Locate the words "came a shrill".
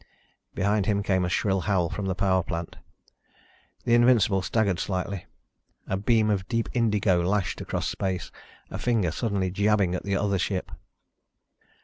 1.03-1.61